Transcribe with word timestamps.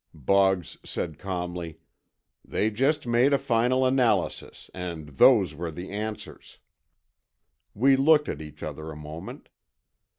Boggs 0.15 0.79
said 0.83 1.19
calmly, 1.19 1.77
"They 2.43 2.71
just 2.71 3.05
made 3.05 3.33
a 3.33 3.37
final 3.37 3.85
analysis, 3.85 4.71
and 4.73 5.09
those 5.09 5.53
were 5.53 5.69
the 5.69 5.91
answers." 5.91 6.57
We 7.75 7.95
looked 7.95 8.27
at 8.27 8.41
each 8.41 8.63
other 8.63 8.91
a 8.91 8.95
moment. 8.95 9.49